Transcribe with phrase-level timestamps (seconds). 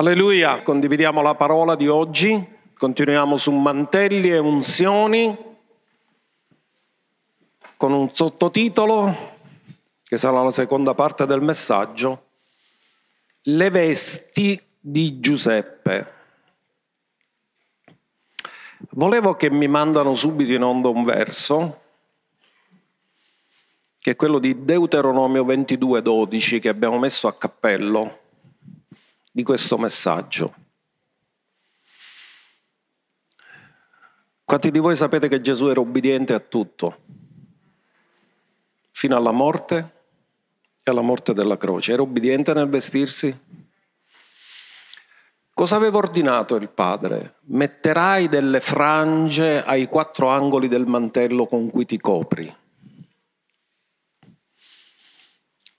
[0.00, 2.42] Alleluia, condividiamo la parola di oggi,
[2.72, 5.36] continuiamo su mantelli e unzioni
[7.76, 9.14] con un sottotitolo
[10.02, 12.28] che sarà la seconda parte del messaggio,
[13.42, 16.12] Le vesti di Giuseppe.
[18.92, 21.80] Volevo che mi mandano subito in onda un verso,
[23.98, 28.19] che è quello di Deuteronomio 22, 12, che abbiamo messo a cappello
[29.30, 30.54] di questo messaggio.
[34.44, 37.02] Quanti di voi sapete che Gesù era obbediente a tutto,
[38.90, 39.94] fino alla morte
[40.82, 41.92] e alla morte della croce?
[41.92, 43.48] Era obbediente nel vestirsi?
[45.54, 47.34] Cosa aveva ordinato il padre?
[47.42, 52.52] Metterai delle frange ai quattro angoli del mantello con cui ti copri.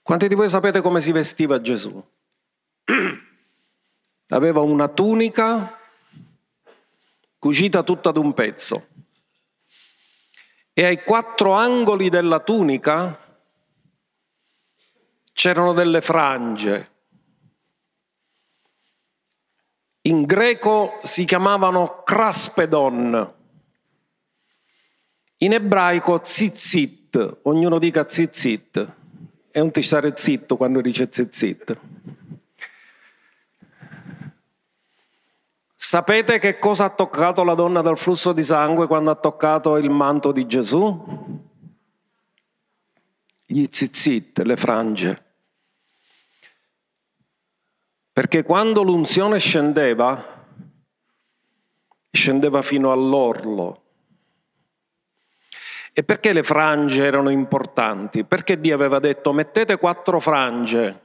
[0.00, 2.02] Quanti di voi sapete come si vestiva Gesù?
[4.32, 5.78] aveva una tunica
[7.38, 8.86] cucita tutta ad un pezzo
[10.72, 13.18] e ai quattro angoli della tunica
[15.32, 16.90] c'erano delle frange.
[20.02, 23.34] In greco si chiamavano kraspedon,
[25.38, 28.94] in ebraico zitzit, ognuno dica zitzit,
[29.50, 31.78] e non ti stare zitto quando dice zitzit.
[35.92, 39.90] Sapete che cosa ha toccato la donna del flusso di sangue quando ha toccato il
[39.90, 41.44] manto di Gesù?
[43.44, 45.24] Gli zizzit, le frange.
[48.10, 50.46] Perché quando l'unzione scendeva,
[52.10, 53.82] scendeva fino all'orlo.
[55.92, 58.24] E perché le frange erano importanti?
[58.24, 61.00] Perché Dio aveva detto mettete quattro frange?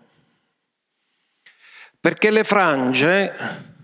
[2.00, 3.76] Perché le frange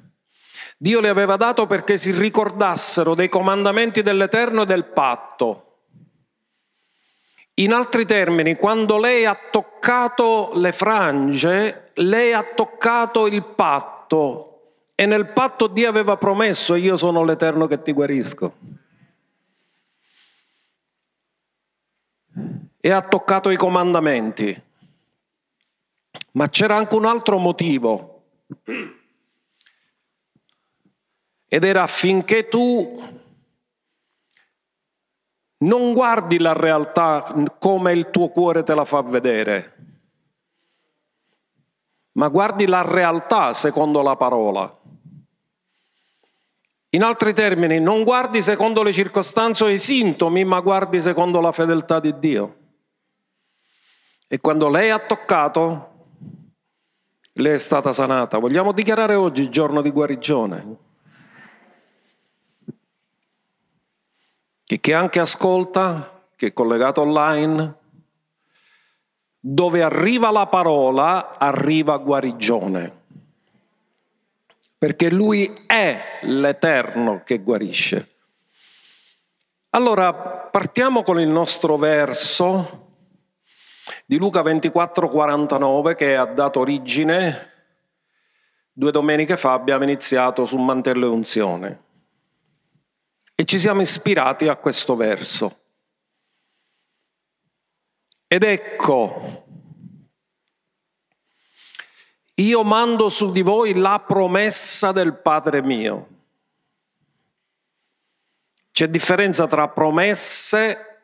[0.84, 5.78] Dio le aveva dato perché si ricordassero dei comandamenti dell'Eterno e del patto.
[7.54, 15.06] In altri termini, quando lei ha toccato le frange, lei ha toccato il patto e
[15.06, 18.54] nel patto Dio aveva promesso io sono l'Eterno che ti guarisco.
[22.82, 24.62] E ha toccato i comandamenti.
[26.32, 28.24] Ma c'era anche un altro motivo
[31.54, 33.00] ed era affinché tu
[35.58, 39.76] non guardi la realtà come il tuo cuore te la fa vedere,
[42.14, 44.80] ma guardi la realtà secondo la parola.
[46.90, 51.52] In altri termini, non guardi secondo le circostanze o i sintomi, ma guardi secondo la
[51.52, 52.58] fedeltà di Dio.
[54.28, 56.08] E quando lei ha toccato,
[57.34, 58.40] lei è stata sanata.
[58.40, 60.92] Vogliamo dichiarare oggi giorno di guarigione.
[64.74, 67.76] E che anche ascolta, che è collegato online,
[69.40, 73.02] dove arriva la parola arriva guarigione,
[74.76, 78.16] perché lui è l'Eterno che guarisce.
[79.70, 82.88] Allora partiamo con il nostro verso
[84.08, 87.52] di Luca 24, 49 che ha dato origine,
[88.72, 91.84] due domeniche fa abbiamo iniziato su mantello e unzione.
[93.36, 95.62] E ci siamo ispirati a questo verso.
[98.28, 99.46] Ed ecco,
[102.36, 106.08] io mando su di voi la promessa del Padre mio.
[108.72, 111.02] C'è differenza tra promesse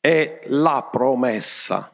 [0.00, 1.92] e la promessa.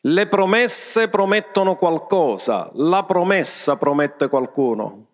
[0.00, 5.12] Le promesse promettono qualcosa, la promessa promette qualcuno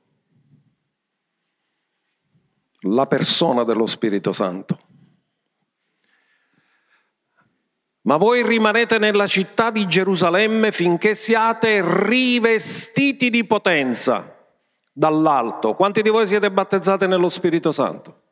[2.80, 4.78] la persona dello Spirito Santo.
[8.02, 14.36] Ma voi rimanete nella città di Gerusalemme finché siate rivestiti di potenza
[14.92, 15.74] dall'alto.
[15.74, 18.22] Quanti di voi siete battezzati nello Spirito Santo?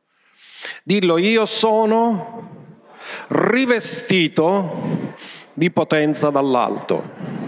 [0.83, 2.57] Dillo, io sono
[3.29, 5.15] rivestito
[5.53, 7.48] di potenza dall'alto.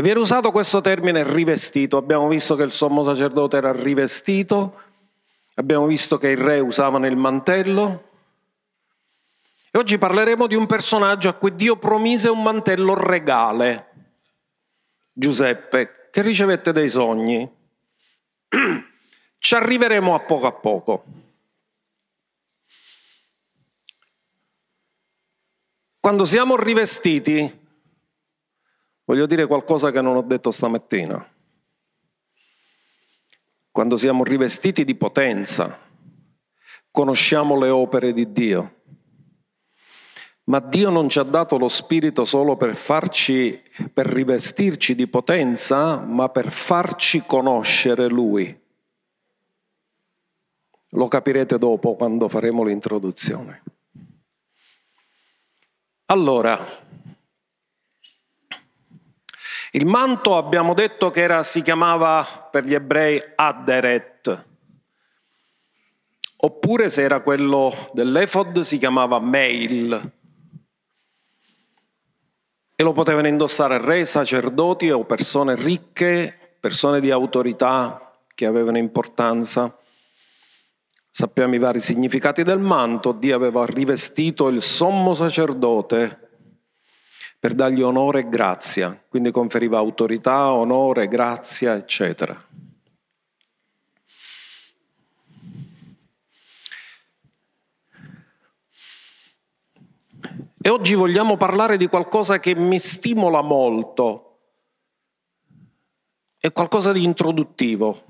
[0.00, 1.98] E viene usato questo termine rivestito.
[1.98, 4.80] Abbiamo visto che il sommo sacerdote era rivestito,
[5.56, 8.08] abbiamo visto che i re usavano il mantello.
[9.70, 13.88] E oggi parleremo di un personaggio a cui Dio promise un mantello regale,
[15.12, 17.46] Giuseppe, che ricevette dei sogni.
[19.36, 21.04] Ci arriveremo a poco a poco.
[26.00, 27.59] Quando siamo rivestiti,
[29.10, 31.28] Voglio dire qualcosa che non ho detto stamattina.
[33.72, 35.80] Quando siamo rivestiti di potenza,
[36.92, 38.74] conosciamo le opere di Dio.
[40.44, 43.60] Ma Dio non ci ha dato lo Spirito solo per farci,
[43.92, 48.60] per rivestirci di potenza, ma per farci conoscere Lui.
[50.90, 53.62] Lo capirete dopo quando faremo l'introduzione.
[56.06, 56.88] Allora,
[59.72, 64.44] il manto abbiamo detto che era, si chiamava per gli ebrei Aderet,
[66.38, 70.12] oppure se era quello dell'Efod si chiamava Meil.
[72.74, 79.76] E lo potevano indossare re, sacerdoti o persone ricche, persone di autorità che avevano importanza.
[81.10, 86.29] Sappiamo i vari significati del manto, Dio aveva rivestito il sommo sacerdote
[87.40, 92.38] per dargli onore e grazia, quindi conferiva autorità, onore, grazia, eccetera.
[100.62, 104.40] E oggi vogliamo parlare di qualcosa che mi stimola molto,
[106.36, 108.04] è qualcosa di introduttivo.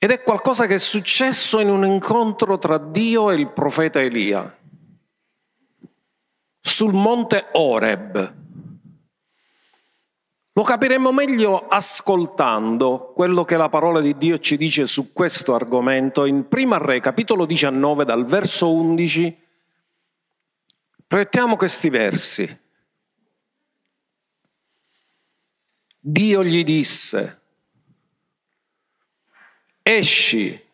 [0.00, 4.57] Ed è qualcosa che è successo in un incontro tra Dio e il profeta Elia
[6.68, 8.36] sul monte Oreb.
[10.52, 16.24] Lo capiremo meglio ascoltando quello che la parola di Dio ci dice su questo argomento
[16.24, 19.46] in Prima Re, capitolo 19, dal verso 11.
[21.06, 22.60] Proiettiamo questi versi.
[26.00, 27.40] Dio gli disse,
[29.82, 30.66] esci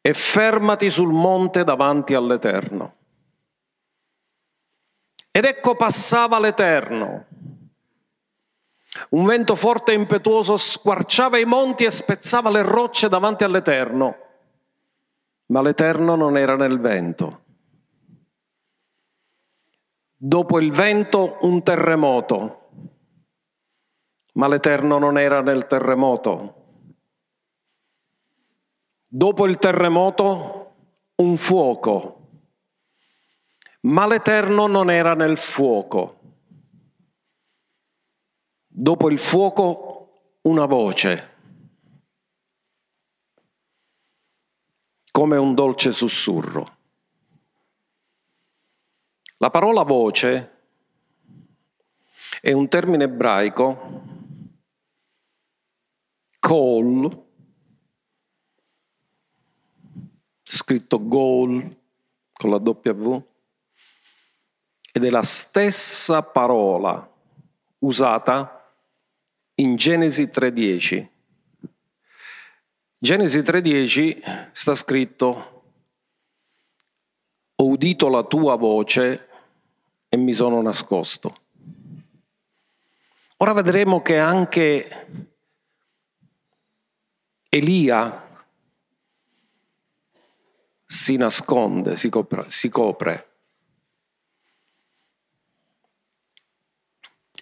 [0.00, 2.96] e fermati sul monte davanti all'Eterno.
[5.34, 7.24] Ed ecco passava l'Eterno.
[9.10, 14.16] Un vento forte e impetuoso squarciava i monti e spezzava le rocce davanti all'Eterno,
[15.46, 17.40] ma l'Eterno non era nel vento.
[20.14, 22.68] Dopo il vento un terremoto,
[24.34, 26.54] ma l'Eterno non era nel terremoto.
[29.08, 30.74] Dopo il terremoto
[31.16, 32.21] un fuoco
[33.82, 36.20] ma l'Eterno non era nel fuoco.
[38.66, 41.30] Dopo il fuoco una voce,
[45.10, 46.76] come un dolce sussurro.
[49.36, 50.50] La parola voce
[52.40, 54.02] è un termine ebraico,
[56.38, 57.26] call,
[60.42, 61.80] scritto goal
[62.32, 63.31] con la W,
[64.92, 67.10] ed è la stessa parola
[67.78, 68.70] usata
[69.54, 71.08] in Genesi 3.10.
[72.98, 75.64] Genesi 3.10 sta scritto,
[77.54, 79.28] ho udito la tua voce
[80.08, 81.36] e mi sono nascosto.
[83.38, 85.30] Ora vedremo che anche
[87.48, 88.46] Elia
[90.86, 92.44] si nasconde, si copre.
[92.48, 93.31] Si copre.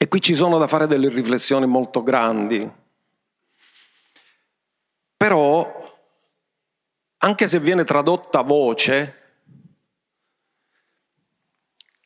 [0.03, 2.69] E qui ci sono da fare delle riflessioni molto grandi.
[5.15, 5.79] Però,
[7.19, 9.21] anche se viene tradotta voce,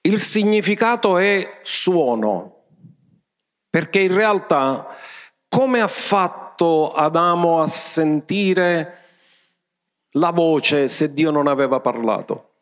[0.01, 2.65] il significato è suono,
[3.71, 4.89] perché in realtà
[5.49, 9.03] come ha fatto Adamo a sentire
[10.15, 12.54] la voce se Dio non aveva parlato?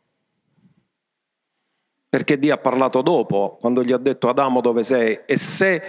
[2.13, 5.21] Perché Dio ha parlato dopo, quando gli ha detto Adamo dove sei.
[5.25, 5.83] E se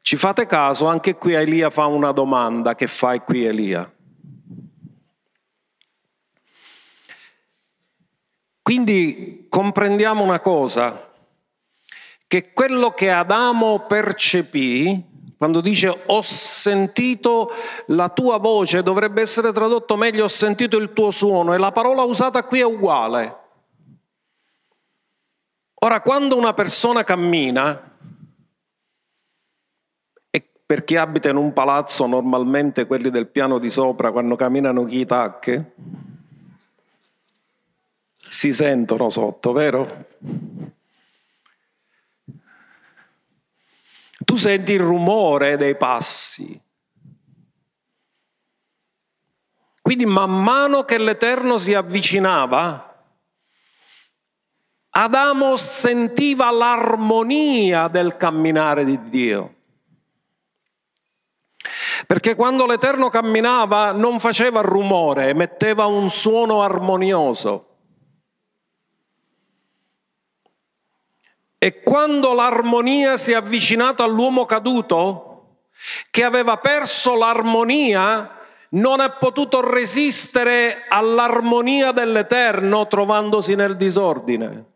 [0.00, 3.92] ci fate caso, anche qui Elia fa una domanda, che fai qui Elia?
[8.62, 11.10] Quindi comprendiamo una cosa,
[12.28, 15.04] che quello che Adamo percepì,
[15.36, 17.50] quando dice ho sentito
[17.86, 22.02] la tua voce, dovrebbe essere tradotto meglio ho sentito il tuo suono, e la parola
[22.02, 23.45] usata qui è uguale.
[25.86, 27.96] Ora, quando una persona cammina,
[30.30, 34.82] e per chi abita in un palazzo, normalmente quelli del piano di sopra, quando camminano
[34.82, 35.74] chi tacche,
[38.28, 40.08] si sentono sotto, vero?
[44.24, 46.60] Tu senti il rumore dei passi.
[49.80, 52.85] Quindi man mano che l'Eterno si avvicinava,
[54.98, 59.54] Adamo sentiva l'armonia del camminare di Dio.
[62.06, 67.76] Perché quando l'Eterno camminava non faceva rumore, emetteva un suono armonioso.
[71.58, 75.58] E quando l'armonia si è avvicinata all'uomo caduto,
[76.10, 78.30] che aveva perso l'armonia,
[78.70, 84.75] non ha potuto resistere all'armonia dell'Eterno trovandosi nel disordine.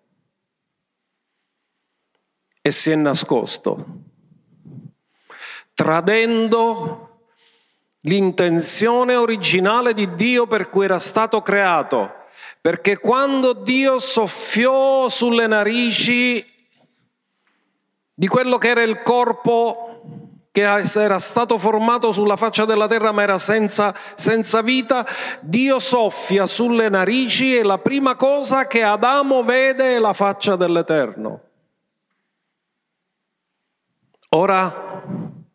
[2.63, 3.85] E si è nascosto,
[5.75, 7.09] tradendo
[8.03, 12.15] l'intenzione originale di Dio per cui era stato creato.
[12.61, 16.45] Perché quando Dio soffiò sulle narici
[18.13, 19.87] di quello che era il corpo
[20.53, 25.07] che era stato formato sulla faccia della terra ma era senza, senza vita,
[25.41, 31.50] Dio soffia sulle narici e la prima cosa che Adamo vede è la faccia dell'Eterno.
[34.31, 35.03] Ora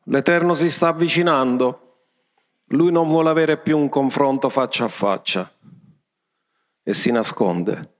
[0.03, 1.85] l'Eterno si sta avvicinando
[2.69, 5.51] lui non vuole avere più un confronto faccia a faccia
[6.81, 7.93] e si nasconde.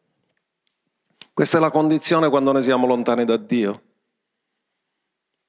[1.34, 3.82] Questa è la condizione quando noi siamo lontani da Dio.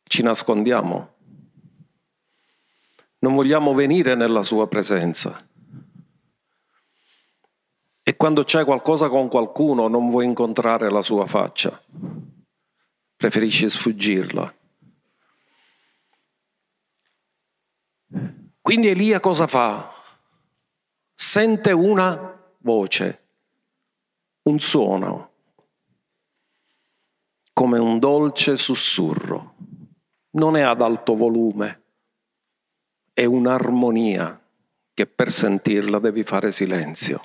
[0.02, 1.14] Ci nascondiamo.
[3.18, 5.48] Non vogliamo venire nella sua presenza.
[8.02, 11.80] E quando c'è qualcosa con qualcuno non vuoi incontrare la sua faccia.
[13.16, 14.54] Preferisci sfuggirla.
[18.60, 19.92] Quindi Elia cosa fa?
[21.14, 23.26] Sente una voce,
[24.42, 25.30] un suono,
[27.52, 29.54] come un dolce sussurro.
[30.30, 31.82] Non è ad alto volume,
[33.12, 34.38] è un'armonia
[34.92, 37.22] che per sentirla devi fare silenzio.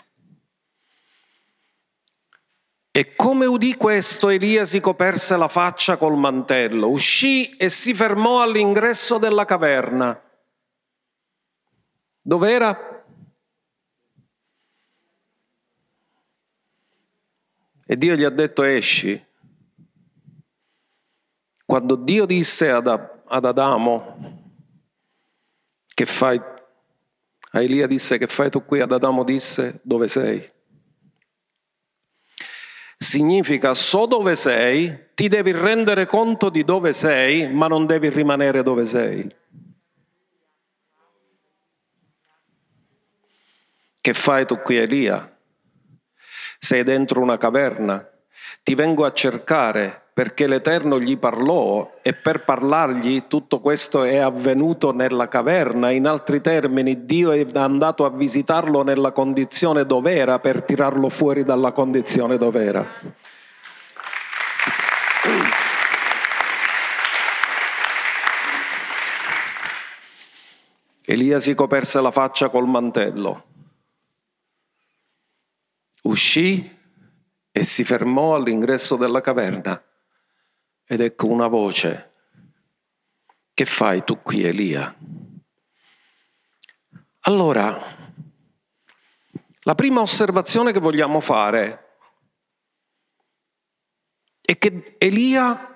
[2.91, 8.41] E come udì questo, Elia si coperse la faccia col mantello, uscì e si fermò
[8.41, 10.21] all'ingresso della caverna.
[12.21, 13.03] Dov'era?
[17.85, 19.21] E Dio gli ha detto esci.
[21.65, 24.49] Quando Dio disse ad, ad Adamo,
[25.93, 26.39] che fai?
[27.53, 30.49] A Elia disse che fai tu qui, ad Adamo disse dove sei.
[32.97, 38.63] Significa so dove sei, ti devi rendere conto di dove sei, ma non devi rimanere
[38.63, 39.29] dove sei.
[44.01, 45.31] Che fai tu qui, Elia?
[46.57, 48.03] Sei dentro una caverna?
[48.63, 54.91] Ti vengo a cercare perché l'Eterno gli parlò e per parlargli tutto questo è avvenuto
[54.91, 55.91] nella caverna.
[55.91, 61.71] In altri termini, Dio è andato a visitarlo nella condizione dov'era per tirarlo fuori dalla
[61.71, 62.83] condizione dov'era.
[71.05, 73.49] Elia si coperse la faccia col mantello
[76.11, 76.79] uscì
[77.51, 79.83] e si fermò all'ingresso della caverna
[80.85, 82.09] ed ecco una voce.
[83.53, 84.95] Che fai tu qui, Elia?
[87.21, 87.79] Allora,
[89.61, 91.97] la prima osservazione che vogliamo fare
[94.41, 95.67] è che Elia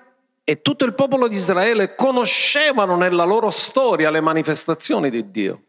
[0.42, 5.65] e tutto il popolo di Israele conoscevano nella loro storia le manifestazioni di Dio.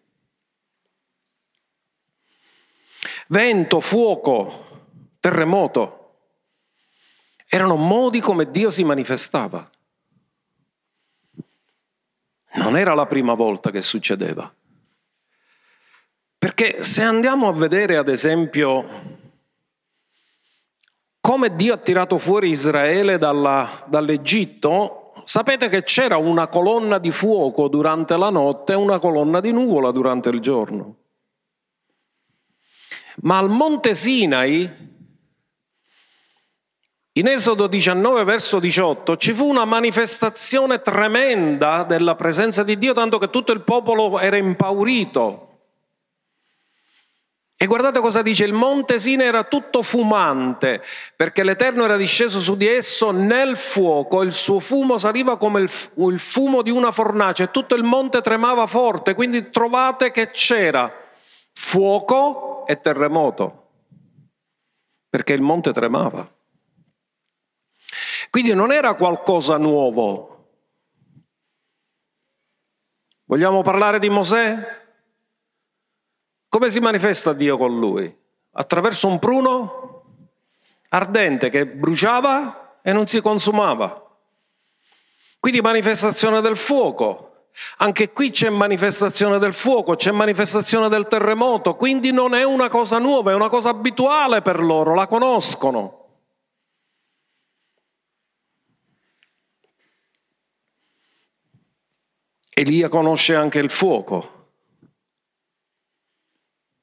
[3.27, 4.65] Vento, fuoco,
[5.19, 5.93] terremoto.
[7.49, 9.69] Erano modi come Dio si manifestava.
[12.55, 14.51] Non era la prima volta che succedeva.
[16.37, 18.85] Perché se andiamo a vedere, ad esempio,
[21.19, 27.67] come Dio ha tirato fuori Israele dalla, dall'Egitto, sapete che c'era una colonna di fuoco
[27.67, 30.95] durante la notte e una colonna di nuvola durante il giorno.
[33.21, 34.69] Ma al monte Sinai,
[37.13, 43.17] in Esodo 19 verso 18, ci fu una manifestazione tremenda della presenza di Dio, tanto
[43.17, 45.43] che tutto il popolo era impaurito.
[47.59, 50.83] E guardate cosa dice, il monte Sinai era tutto fumante,
[51.15, 56.19] perché l'Eterno era disceso su di esso nel fuoco, il suo fumo saliva come il,
[56.19, 61.05] fumo di una fornace tutto il monte tremava forte, quindi trovate che c'era
[61.59, 63.69] fuoco, e terremoto,
[65.09, 66.29] perché il monte tremava.
[68.29, 70.49] Quindi non era qualcosa nuovo.
[73.23, 74.85] Vogliamo parlare di Mosè?
[76.49, 78.15] Come si manifesta Dio con lui?
[78.51, 79.87] Attraverso un pruno?
[80.89, 84.03] ardente che bruciava e non si consumava.
[85.39, 87.26] Quindi manifestazione del fuoco.
[87.77, 92.99] Anche qui c'è manifestazione del fuoco, c'è manifestazione del terremoto, quindi non è una cosa
[92.99, 96.05] nuova, è una cosa abituale per loro, la conoscono.
[102.53, 104.49] Elia conosce anche il fuoco.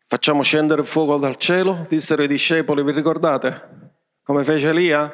[0.06, 3.92] Facciamo scendere il fuoco dal cielo, dissero i discepoli, vi ricordate?
[4.22, 5.12] Come fece Elia?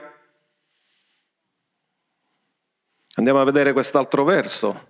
[3.15, 4.90] Andiamo a vedere quest'altro verso.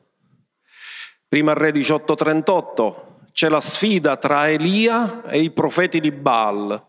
[1.30, 6.88] Prima Re 18:38 c'è la sfida tra Elia e i profeti di Baal.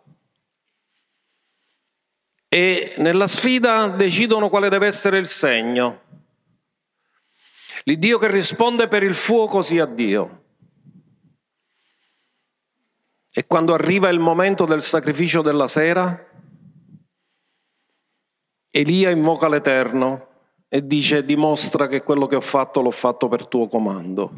[2.50, 6.02] E nella sfida decidono quale deve essere il segno.
[7.84, 10.46] L'Iddio che risponde per il fuoco sia Dio.
[13.32, 16.30] E quando arriva il momento del sacrificio della sera,
[18.72, 20.30] Elia invoca l'Eterno
[20.74, 24.32] e dice dimostra che quello che ho fatto l'ho fatto per tuo comando.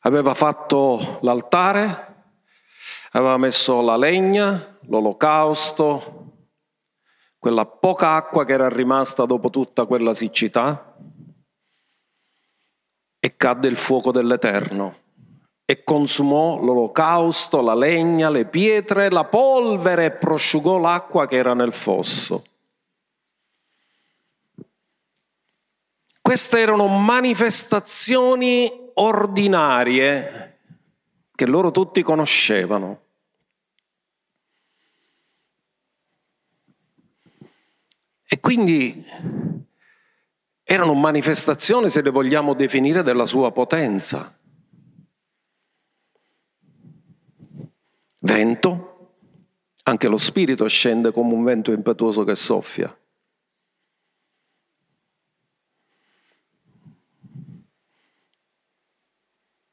[0.00, 2.22] Aveva fatto l'altare,
[3.10, 6.28] aveva messo la legna, l'olocausto,
[7.38, 10.96] quella poca acqua che era rimasta dopo tutta quella siccità
[13.18, 14.96] e cadde il fuoco dell'Eterno
[15.66, 21.74] e consumò l'olocausto, la legna, le pietre, la polvere e prosciugò l'acqua che era nel
[21.74, 22.44] fosso.
[26.30, 30.60] Queste erano manifestazioni ordinarie
[31.34, 33.00] che loro tutti conoscevano.
[38.28, 39.04] E quindi
[40.62, 44.38] erano manifestazioni, se le vogliamo definire, della sua potenza.
[48.20, 49.16] Vento,
[49.82, 52.99] anche lo spirito scende come un vento impetuoso che soffia.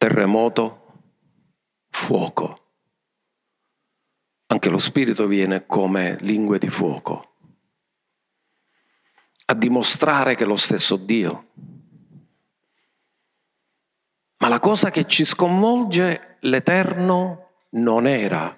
[0.08, 0.86] Terremoto,
[1.89, 2.60] fuoco.
[4.48, 7.34] Anche lo spirito viene come lingue di fuoco
[9.48, 11.48] a dimostrare che è lo stesso Dio.
[14.38, 18.58] Ma la cosa che ci sconvolge, l'Eterno non era.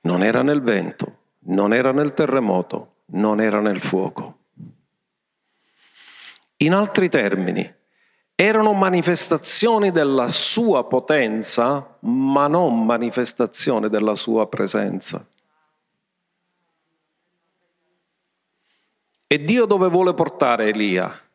[0.00, 4.38] Non era nel vento, non era nel terremoto, non era nel fuoco.
[6.62, 7.74] In altri termini,
[8.34, 15.26] erano manifestazioni della sua potenza, ma non manifestazioni della sua presenza.
[19.26, 21.29] E Dio dove vuole portare Elia?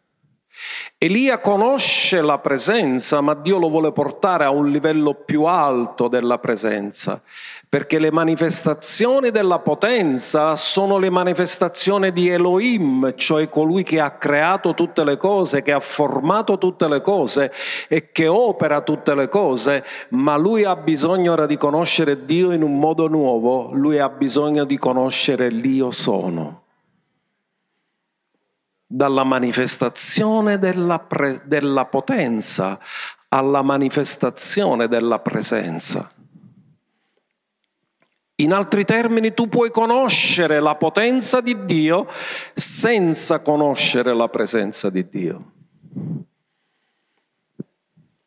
[0.98, 6.40] Elia conosce la presenza, ma Dio lo vuole portare a un livello più alto della
[6.40, 7.22] presenza,
[7.68, 14.74] perché le manifestazioni della potenza sono le manifestazioni di Elohim, cioè colui che ha creato
[14.74, 17.52] tutte le cose, che ha formato tutte le cose
[17.90, 22.64] e che opera tutte le cose, ma lui ha bisogno ora di conoscere Dio in
[22.64, 26.64] un modo nuovo, lui ha bisogno di conoscere l'io sono
[28.86, 32.80] dalla manifestazione della, pre- della potenza
[33.30, 36.12] alla manifestazione della presenza.
[38.38, 42.08] In altri termini, tu puoi conoscere la potenza di Dio
[42.54, 45.52] senza conoscere la presenza di Dio.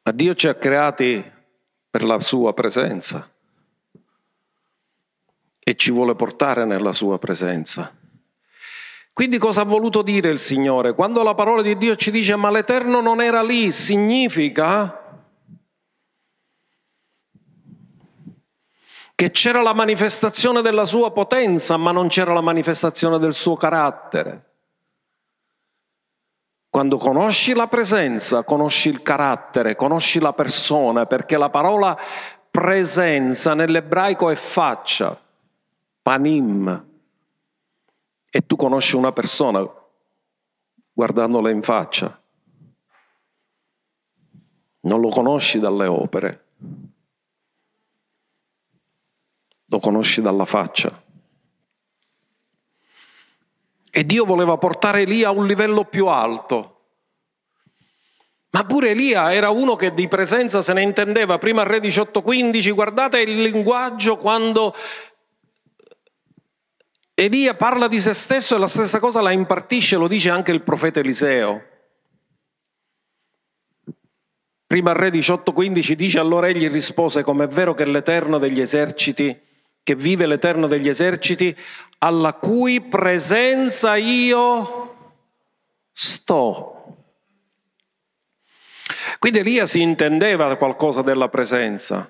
[0.02, 1.22] Ma Dio ci ha creati
[1.90, 3.30] per la sua presenza
[5.58, 7.94] e ci vuole portare nella sua presenza.
[9.18, 10.94] Quindi cosa ha voluto dire il Signore?
[10.94, 15.24] Quando la parola di Dio ci dice ma l'Eterno non era lì, significa
[19.16, 24.44] che c'era la manifestazione della sua potenza, ma non c'era la manifestazione del suo carattere.
[26.70, 31.98] Quando conosci la presenza, conosci il carattere, conosci la persona, perché la parola
[32.48, 35.20] presenza nell'ebraico è faccia,
[36.02, 36.87] panim,
[38.30, 39.66] e tu conosci una persona
[40.92, 42.20] guardandola in faccia.
[44.80, 46.46] Non lo conosci dalle opere,
[49.66, 51.02] lo conosci dalla faccia.
[53.90, 56.74] E Dio voleva portare Elia a un livello più alto.
[58.50, 61.38] Ma pure Elia era uno che di presenza se ne intendeva.
[61.38, 64.74] Prima Re 18:15, guardate il linguaggio quando
[67.20, 70.62] Elia parla di se stesso e la stessa cosa la impartisce, lo dice anche il
[70.62, 71.64] profeta Eliseo.
[74.64, 79.37] Prima Re 18:15 dice allora egli rispose come è vero che l'Eterno degli eserciti,
[79.83, 81.57] che vive l'Eterno degli eserciti,
[81.98, 85.16] alla cui presenza io
[85.90, 86.98] sto.
[89.18, 92.09] Quindi Elia si intendeva qualcosa della presenza,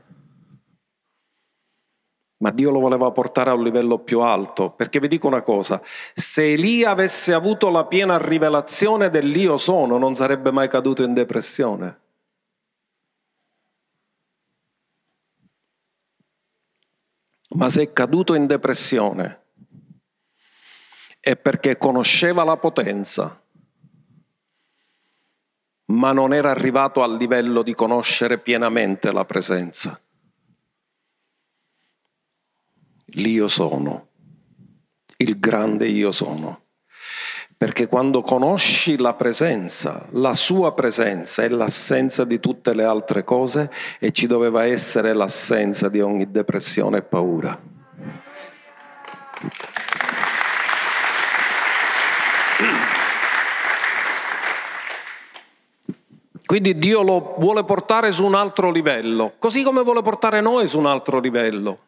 [2.39, 5.81] ma Dio lo voleva portare a un livello più alto, perché vi dico una cosa,
[6.15, 12.01] se Elia avesse avuto la piena rivelazione dell'io sono, non sarebbe mai caduto in depressione.
[17.51, 19.47] Ma se è caduto in depressione
[21.19, 23.43] è perché conosceva la potenza,
[25.87, 30.01] ma non era arrivato al livello di conoscere pienamente la presenza.
[33.13, 34.09] L'io sono,
[35.17, 36.65] il grande io sono.
[37.57, 43.71] Perché quando conosci la presenza, la sua presenza è l'assenza di tutte le altre cose
[43.99, 47.59] e ci doveva essere l'assenza di ogni depressione e paura.
[56.45, 60.79] Quindi Dio lo vuole portare su un altro livello, così come vuole portare noi su
[60.79, 61.88] un altro livello.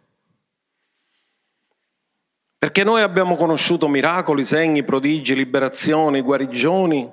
[2.60, 7.10] Perché noi abbiamo conosciuto miracoli, segni, prodigi, liberazioni, guarigioni.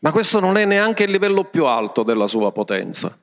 [0.00, 3.16] Ma questo non è neanche il livello più alto della sua potenza.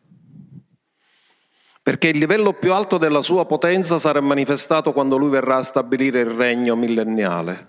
[1.83, 6.21] Perché il livello più alto della sua potenza sarà manifestato quando lui verrà a stabilire
[6.21, 7.67] il regno millenniale.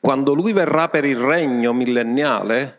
[0.00, 2.77] Quando lui verrà per il regno millenniale,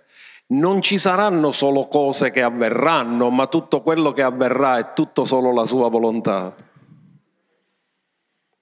[0.51, 5.53] non ci saranno solo cose che avverranno, ma tutto quello che avverrà è tutto solo
[5.53, 6.55] la sua volontà.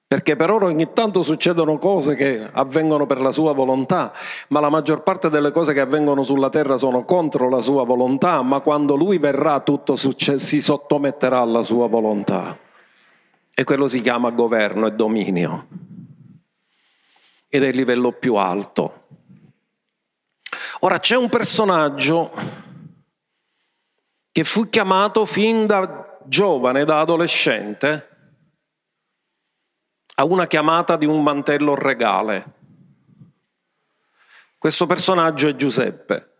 [0.07, 4.13] Perché per ora ogni tanto succedono cose che avvengono per la sua volontà,
[4.49, 8.41] ma la maggior parte delle cose che avvengono sulla terra sono contro la sua volontà,
[8.41, 12.57] ma quando lui verrà tutto si sottometterà alla sua volontà.
[13.53, 15.67] E quello si chiama governo e dominio
[17.49, 19.06] ed è il livello più alto.
[20.87, 22.31] Ora c'è un personaggio
[24.31, 28.09] che fu chiamato fin da giovane, da adolescente,
[30.15, 32.53] a una chiamata di un mantello regale.
[34.57, 36.35] Questo personaggio è Giuseppe.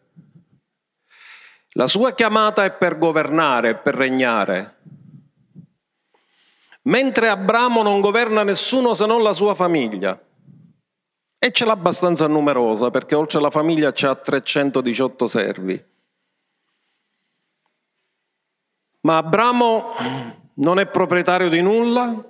[1.71, 4.77] La sua chiamata è per governare, per regnare.
[6.83, 10.17] Mentre Abramo non governa nessuno se non la sua famiglia.
[11.39, 15.85] E ce l'ha abbastanza numerosa perché oltre alla famiglia c'ha 318 servi.
[19.01, 19.93] Ma Abramo
[20.55, 22.23] non è proprietario di nulla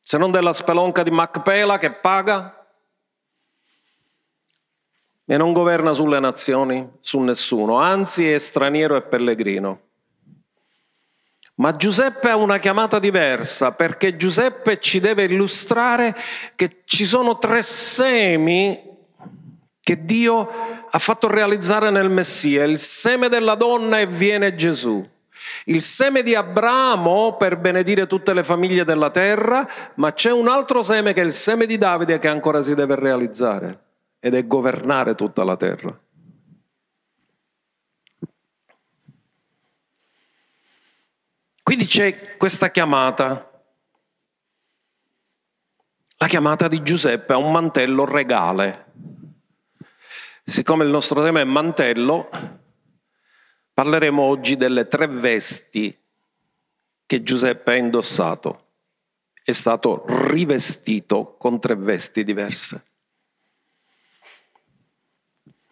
[0.00, 2.56] se non della spelonca di Macpela che paga
[5.24, 9.80] e non governa sulle nazioni, su nessuno, anzi è straniero e pellegrino.
[11.58, 16.14] Ma Giuseppe ha una chiamata diversa perché Giuseppe ci deve illustrare
[16.54, 18.78] che ci sono tre semi
[19.80, 20.48] che Dio
[20.90, 25.06] ha fatto realizzare nel Messia, il seme della donna e viene Gesù.
[25.66, 30.82] Il seme di Abramo per benedire tutte le famiglie della terra, ma c'è un altro
[30.82, 33.78] seme che è il seme di Davide che ancora si deve realizzare
[34.18, 35.96] ed è governare tutta la terra.
[41.66, 43.64] Quindi c'è questa chiamata,
[46.16, 48.84] la chiamata di Giuseppe a un mantello regale.
[50.44, 52.30] Siccome il nostro tema è mantello,
[53.74, 56.00] parleremo oggi delle tre vesti
[57.04, 58.66] che Giuseppe ha indossato.
[59.42, 62.84] È stato rivestito con tre vesti diverse.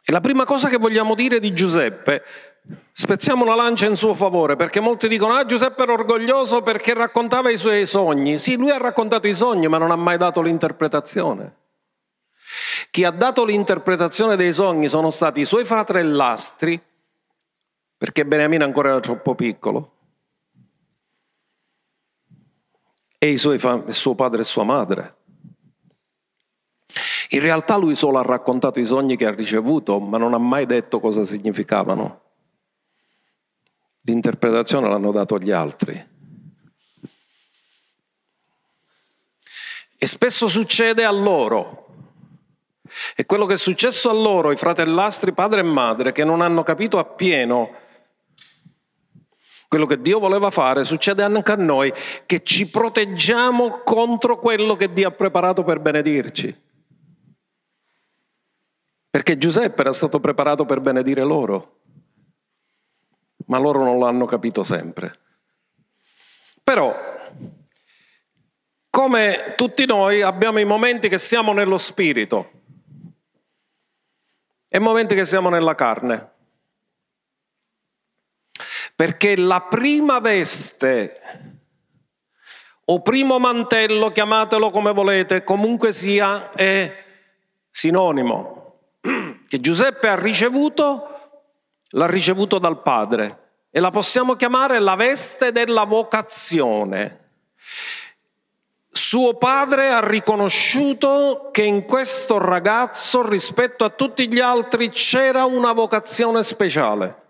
[0.05, 2.25] E la prima cosa che vogliamo dire di Giuseppe
[2.93, 7.51] Spezziamo una lancia in suo favore perché molti dicono ah Giuseppe era orgoglioso perché raccontava
[7.51, 8.39] i suoi sogni.
[8.39, 11.57] Sì, lui ha raccontato i sogni ma non ha mai dato l'interpretazione.
[12.91, 16.81] Chi ha dato l'interpretazione dei sogni sono stati i suoi fratellastri
[17.99, 19.91] perché Beniamino ancora era troppo piccolo
[23.19, 25.17] e fam- suo padre e sua madre.
[27.31, 30.65] In realtà lui solo ha raccontato i sogni che ha ricevuto ma non ha mai
[30.65, 32.24] detto cosa significavano.
[34.07, 36.13] L'interpretazione l'hanno dato gli altri.
[39.97, 41.87] E spesso succede a loro.
[43.17, 46.63] E quello che è successo a loro, i fratellastri padre e madre, che non hanno
[46.63, 47.83] capito appieno
[49.75, 51.93] quello che Dio voleva fare, succede anche a noi,
[52.27, 56.63] che ci proteggiamo contro quello che Dio ha preparato per benedirci.
[59.11, 61.81] Perché Giuseppe era stato preparato per benedire loro,
[63.55, 65.17] ma loro non l'hanno capito sempre.
[66.65, 66.93] Però,
[68.91, 72.51] come tutti noi, abbiamo i momenti che siamo nello spirito
[74.67, 76.33] e momenti che siamo nella carne.
[78.97, 81.21] Perché la prima veste
[82.87, 87.05] o primo mantello, chiamatelo come volete, comunque sia, è
[87.71, 88.63] sinonimo.
[89.47, 91.07] Che Giuseppe ha ricevuto,
[91.91, 93.43] l'ha ricevuto dal Padre
[93.77, 97.23] e la possiamo chiamare la veste della vocazione.
[98.89, 105.73] Suo padre ha riconosciuto che in questo ragazzo rispetto a tutti gli altri c'era una
[105.73, 107.23] vocazione speciale.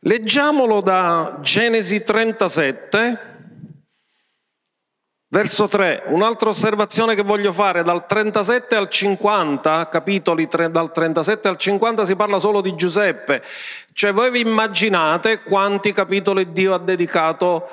[0.00, 3.37] Leggiamolo da Genesi 37,
[5.28, 6.04] verso 3.
[6.06, 12.16] Un'altra osservazione che voglio fare, dal 37 al 50, capitoli dal 37 al 50 si
[12.16, 13.42] parla solo di Giuseppe.
[13.92, 17.68] Cioè voi vi immaginate quanti capitoli Dio ha dedicato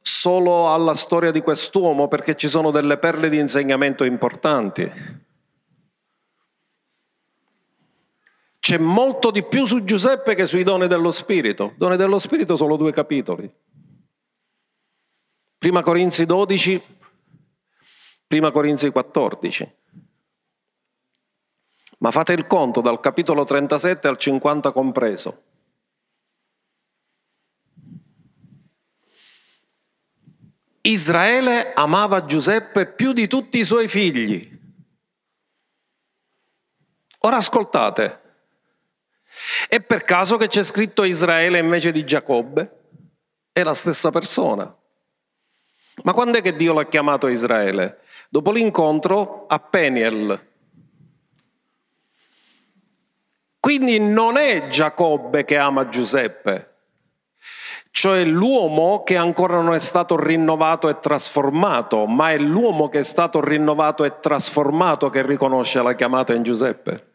[0.00, 5.22] solo alla storia di quest'uomo perché ci sono delle perle di insegnamento importanti.
[8.58, 11.74] C'è molto di più su Giuseppe che sui doni dello Spirito.
[11.76, 13.50] Doni dello Spirito solo due capitoli.
[15.64, 16.82] Prima Corinzi 12,
[18.26, 19.74] prima Corinzi 14.
[22.00, 25.42] Ma fate il conto dal capitolo 37 al 50 compreso.
[30.82, 34.60] Israele amava Giuseppe più di tutti i suoi figli.
[37.20, 38.20] Ora ascoltate,
[39.68, 42.80] è per caso che c'è scritto Israele invece di Giacobbe?
[43.50, 44.82] È la stessa persona.
[46.02, 48.00] Ma quando è che Dio l'ha chiamato Israele?
[48.28, 50.52] Dopo l'incontro a Peniel.
[53.60, 56.74] Quindi non è Giacobbe che ama Giuseppe,
[57.90, 63.02] cioè l'uomo che ancora non è stato rinnovato e trasformato, ma è l'uomo che è
[63.02, 67.13] stato rinnovato e trasformato che riconosce la chiamata in Giuseppe.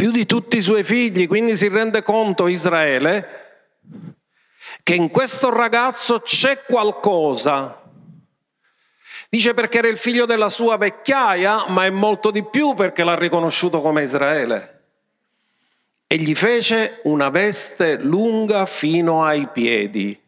[0.00, 3.26] Più di tutti i suoi figli, quindi si rende conto Israele
[4.82, 7.82] che in questo ragazzo c'è qualcosa.
[9.28, 13.14] Dice perché era il figlio della sua vecchiaia, ma è molto di più perché l'ha
[13.14, 14.84] riconosciuto come Israele
[16.06, 20.18] e gli fece una veste lunga fino ai piedi.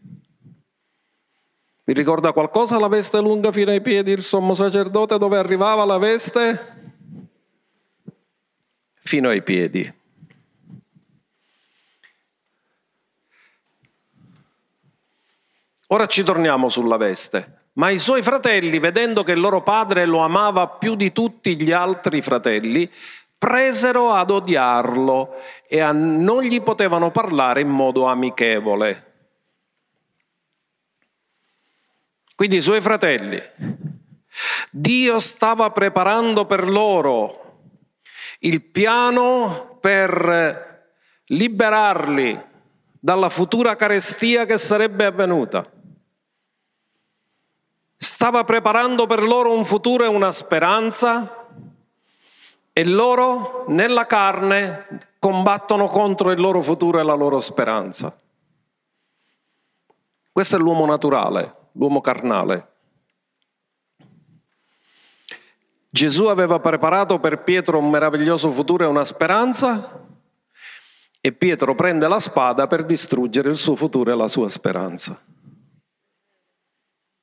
[1.85, 5.97] Vi ricorda qualcosa la veste lunga fino ai piedi, il sommo sacerdote dove arrivava la
[5.97, 6.82] veste?
[9.13, 9.95] Fino ai piedi.
[15.89, 17.65] Ora ci torniamo sulla veste.
[17.75, 21.73] Ma i suoi fratelli, vedendo che il loro padre lo amava più di tutti gli
[21.73, 22.91] altri fratelli,
[23.37, 25.35] presero ad odiarlo
[25.69, 29.13] e a, non gli potevano parlare in modo amichevole.
[32.35, 33.39] Quindi i suoi fratelli,
[34.71, 37.42] Dio stava preparando per loro
[38.45, 40.95] il piano per
[41.27, 42.41] liberarli
[42.99, 45.69] dalla futura carestia che sarebbe avvenuta.
[47.97, 51.47] Stava preparando per loro un futuro e una speranza
[52.73, 58.17] e loro nella carne combattono contro il loro futuro e la loro speranza.
[60.33, 62.72] Questo è l'uomo naturale, l'uomo carnale.
[65.95, 70.09] Gesù aveva preparato per Pietro un meraviglioso futuro e una speranza
[71.21, 75.21] e Pietro prende la spada per distruggere il suo futuro e la sua speranza.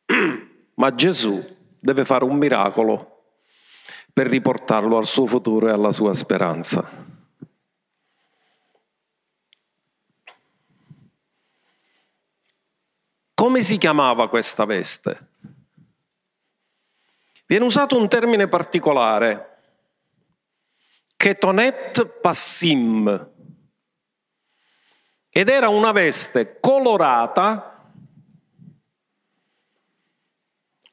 [0.75, 1.43] Ma Gesù
[1.79, 3.23] deve fare un miracolo
[4.13, 6.87] per riportarlo al suo futuro e alla sua speranza.
[13.33, 15.28] Come si chiamava questa veste?
[17.49, 19.57] Viene usato un termine particolare,
[21.17, 23.31] ketonet passim,
[25.31, 27.91] ed era una veste colorata,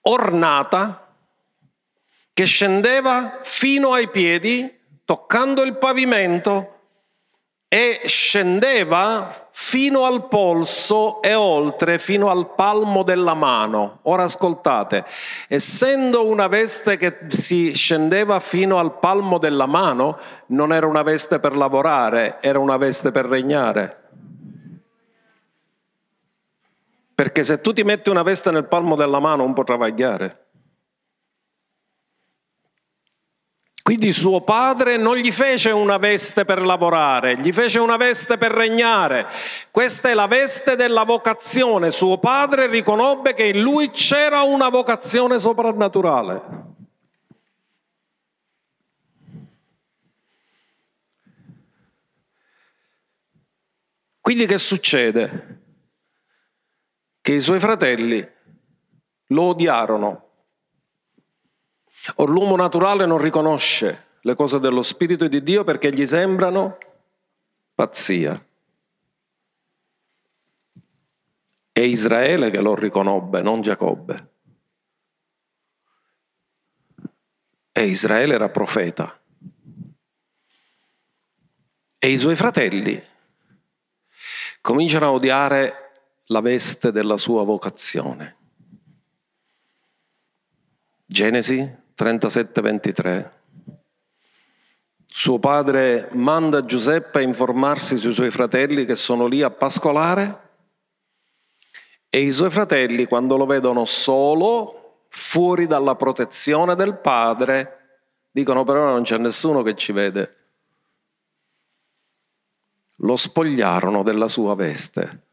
[0.00, 1.14] ornata,
[2.32, 6.75] che scendeva fino ai piedi, toccando il pavimento,
[7.68, 13.98] e scendeva fino al polso e oltre, fino al palmo della mano.
[14.02, 15.04] Ora ascoltate,
[15.48, 21.40] essendo una veste che si scendeva fino al palmo della mano, non era una veste
[21.40, 24.04] per lavorare, era una veste per regnare.
[27.14, 30.45] Perché se tu ti metti una veste nel palmo della mano non può travagliare.
[33.86, 38.50] Quindi suo padre non gli fece una veste per lavorare, gli fece una veste per
[38.50, 39.28] regnare.
[39.70, 41.92] Questa è la veste della vocazione.
[41.92, 46.42] Suo padre riconobbe che in lui c'era una vocazione soprannaturale.
[54.20, 55.60] Quindi che succede?
[57.20, 58.28] Che i suoi fratelli
[59.26, 60.25] lo odiarono
[62.14, 66.78] Or l'uomo naturale non riconosce le cose dello Spirito di Dio perché gli sembrano
[67.74, 68.44] pazzia.
[71.72, 74.30] È Israele che lo riconobbe, non Giacobbe.
[77.70, 79.20] E Israele era profeta.
[81.98, 83.02] E i suoi fratelli
[84.60, 85.92] cominciano a odiare
[86.26, 88.36] la veste della sua vocazione.
[91.04, 93.30] Genesi 37-23.
[95.06, 100.44] Suo padre manda Giuseppe a informarsi sui suoi fratelli che sono lì a pascolare
[102.10, 108.84] e i suoi fratelli quando lo vedono solo, fuori dalla protezione del padre, dicono però
[108.84, 110.36] non c'è nessuno che ci vede.
[113.00, 115.24] Lo spogliarono della sua veste,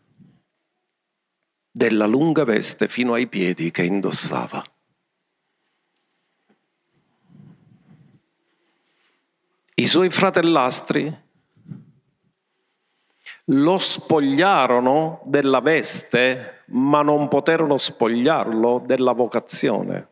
[1.69, 4.63] della lunga veste fino ai piedi che indossava.
[9.75, 11.21] I suoi fratellastri
[13.45, 20.07] lo spogliarono della veste, ma non poterono spogliarlo della vocazione,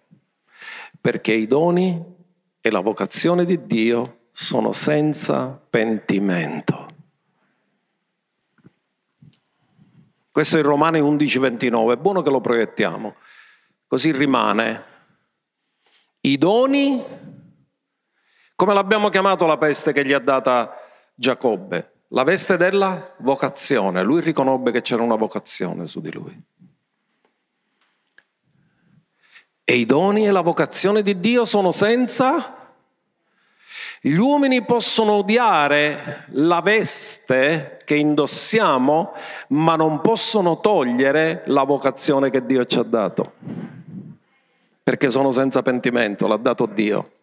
[0.99, 2.03] perché i doni
[2.59, 6.89] e la vocazione di Dio sono senza pentimento.
[10.31, 13.15] Questo è in Romani 11:29, è buono che lo proiettiamo,
[13.87, 14.83] così rimane.
[16.21, 17.03] I doni
[18.61, 20.77] come l'abbiamo chiamato la peste che gli ha data
[21.15, 21.93] Giacobbe?
[22.09, 24.03] La veste della vocazione.
[24.03, 26.39] Lui riconobbe che c'era una vocazione su di lui.
[29.63, 32.57] E i doni e la vocazione di Dio sono senza...
[33.99, 39.13] Gli uomini possono odiare la veste che indossiamo,
[39.47, 43.33] ma non possono togliere la vocazione che Dio ci ha dato.
[44.83, 47.20] Perché sono senza pentimento, l'ha dato Dio.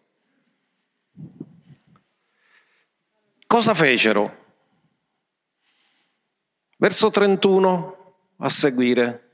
[3.51, 4.31] Cosa fecero?
[6.77, 9.31] Verso 31 a seguire,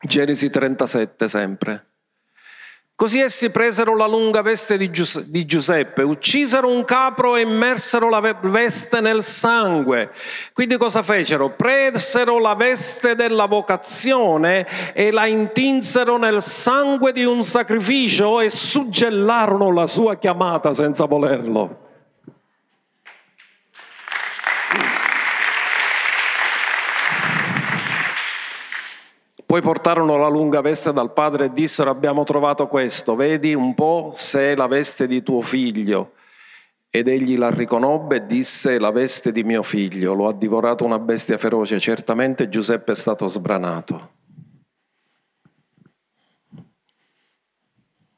[0.00, 1.86] Genesi 37 sempre.
[2.94, 8.08] Così essi presero la lunga veste di, Gius- di, Giuseppe, uccisero un capro e immersero
[8.08, 10.12] la veste nel sangue.
[10.52, 11.50] Quindi cosa fecero?
[11.50, 19.72] Presero la veste della vocazione e la intinsero nel sangue di un sacrificio e suggellarono
[19.72, 21.89] la sua chiamata senza volerlo.
[29.50, 34.12] Poi portarono la lunga veste dal padre e dissero abbiamo trovato questo, vedi un po'
[34.14, 36.12] se è la veste di tuo figlio.
[36.88, 41.00] Ed egli la riconobbe e disse la veste di mio figlio, lo ha divorato una
[41.00, 44.12] bestia feroce, certamente Giuseppe è stato sbranato.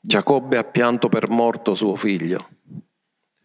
[0.00, 2.46] Giacobbe ha pianto per morto suo figlio,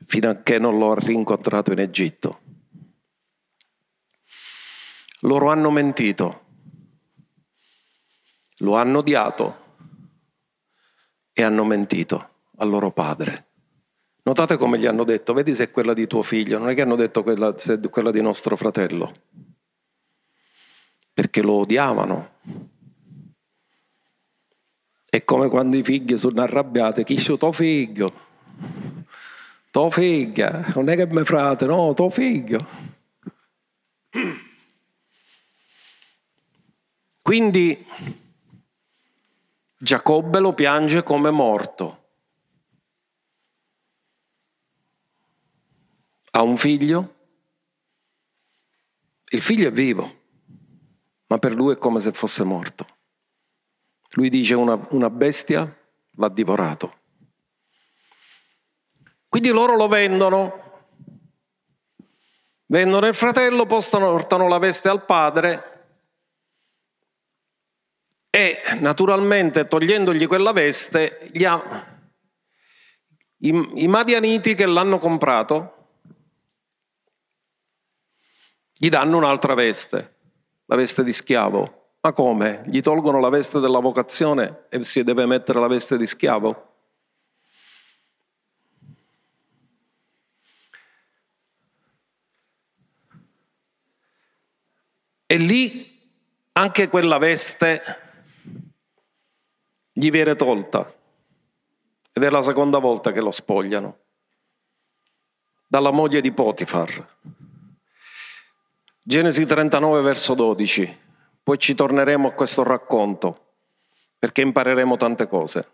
[0.05, 2.39] fino a che non lo ha rincontrato in Egitto.
[5.21, 6.46] Loro hanno mentito
[8.59, 9.65] lo hanno odiato
[11.33, 13.45] e hanno mentito al loro padre.
[14.23, 16.81] Notate come gli hanno detto, vedi se è quella di tuo figlio, non è che
[16.81, 19.13] hanno detto quella, se è quella di nostro fratello,
[21.13, 22.31] perché lo odiavano.
[25.09, 28.25] È come quando i figli sono arrabbiati, chi è tuo figlio?
[29.71, 32.65] Tuo figlio, non è che mio frate, no, tuo figlio.
[37.21, 37.85] Quindi
[39.79, 42.05] Giacobbe lo piange come morto.
[46.31, 47.15] Ha un figlio?
[49.29, 50.21] Il figlio è vivo,
[51.27, 52.87] ma per lui è come se fosse morto.
[54.11, 55.77] Lui dice una, una bestia
[56.11, 56.95] l'ha divorato.
[59.29, 60.87] Quindi loro lo vendono,
[62.65, 65.76] vendono il fratello, portano la veste al padre
[68.37, 71.99] e naturalmente togliendogli quella veste, ha,
[73.37, 75.73] i, i Madianiti che l'hanno comprato
[78.73, 80.17] gli danno un'altra veste,
[80.65, 81.95] la veste di schiavo.
[81.99, 82.61] Ma come?
[82.67, 86.75] Gli tolgono la veste della vocazione e si deve mettere la veste di schiavo?
[95.25, 95.99] E lì
[96.51, 98.05] anche quella veste
[99.97, 100.93] gli viene tolta.
[102.11, 103.97] Ed è la seconda volta che lo spogliano.
[105.65, 107.15] Dalla moglie di Potifar.
[109.01, 110.99] Genesi 39, verso 12.
[111.41, 113.55] Poi ci torneremo a questo racconto,
[114.19, 115.71] perché impareremo tante cose.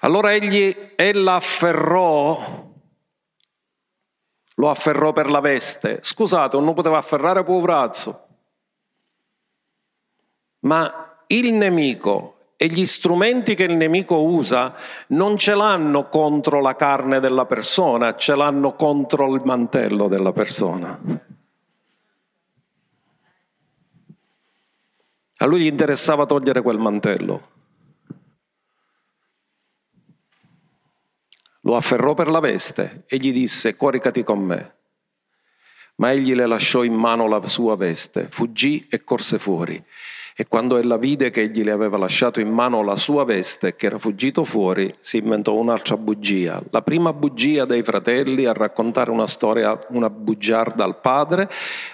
[0.00, 2.68] Allora egli, ella afferrò
[4.54, 6.00] lo afferrò per la veste.
[6.02, 8.26] Scusate, non poteva afferrare poverazzo.
[10.60, 14.74] Ma il nemico e gli strumenti che il nemico usa
[15.08, 21.00] non ce l'hanno contro la carne della persona, ce l'hanno contro il mantello della persona.
[25.38, 27.48] A lui gli interessava togliere quel mantello.
[31.62, 34.74] Lo afferrò per la veste e gli disse coricati con me.
[35.96, 39.82] Ma egli le lasciò in mano la sua veste, fuggì e corse fuori.
[40.40, 43.76] E quando ella vide che egli le aveva lasciato in mano la sua veste e
[43.76, 46.62] che era fuggito fuori, si inventò un'altra bugia.
[46.70, 51.46] La prima bugia dei fratelli a raccontare una storia, una bugiarda al padre.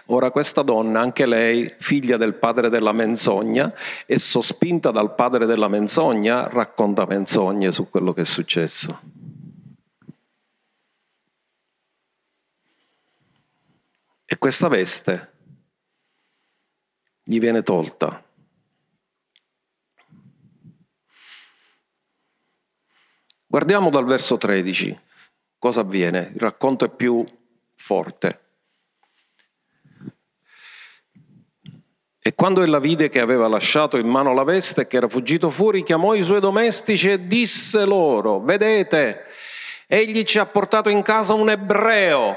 [0.06, 3.74] Ora questa donna, anche lei, figlia del padre della menzogna,
[4.06, 9.00] e sospinta dal padre della menzogna, racconta menzogne su quello che è successo.
[14.24, 15.32] E questa veste
[17.24, 18.20] gli viene tolta.
[23.56, 25.00] Guardiamo dal verso 13
[25.58, 27.24] cosa avviene, il racconto è più
[27.74, 28.40] forte.
[32.20, 35.48] E quando ella vide che aveva lasciato in mano la veste e che era fuggito
[35.48, 39.24] fuori, chiamò i suoi domestici e disse loro, vedete,
[39.86, 42.36] egli ci ha portato in casa un ebreo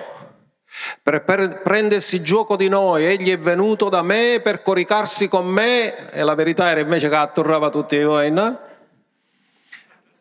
[1.03, 6.23] per, prendersi gioco di noi, egli è venuto da me per coricarsi con me, e
[6.23, 8.67] la verità era invece che attorrava tutti voi, no?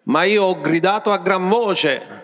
[0.09, 2.19] Ma io ho gridato a gran voce,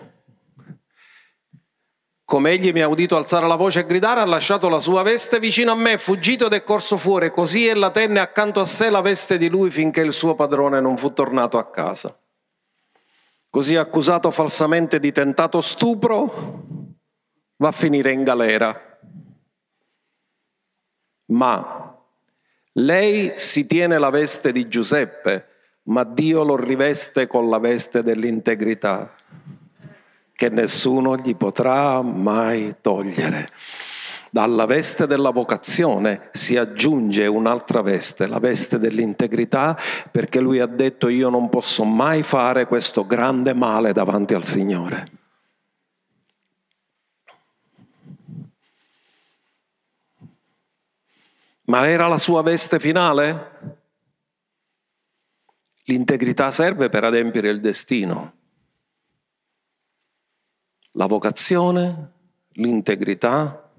[2.25, 5.39] come egli mi ha udito alzare la voce e gridare, ha lasciato la sua veste
[5.39, 8.89] vicino a me, è fuggito ed è corso fuori, così ella tenne accanto a sé
[8.89, 12.17] la veste di lui finché il suo padrone non fu tornato a casa.
[13.51, 16.55] Così accusato falsamente di tentato stupro,
[17.57, 18.99] va a finire in galera.
[21.27, 22.03] Ma
[22.73, 25.54] lei si tiene la veste di Giuseppe,
[25.85, 29.13] ma Dio lo riveste con la veste dell'integrità,
[30.33, 33.49] che nessuno gli potrà mai togliere.
[34.29, 39.77] Dalla veste della vocazione si aggiunge un'altra veste, la veste dell'integrità,
[40.11, 45.09] perché lui ha detto io non posso mai fare questo grande male davanti al Signore.
[51.67, 53.74] Ma era la sua veste finale?
[55.87, 58.33] L'integrità serve per adempiere il destino.
[60.91, 62.11] La vocazione,
[62.53, 63.71] l'integrità,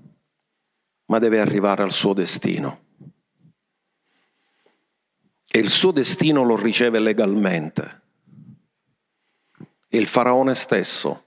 [1.06, 2.84] ma deve arrivare al suo destino.
[5.48, 8.02] E il suo destino lo riceve legalmente.
[9.88, 11.24] Il faraone stesso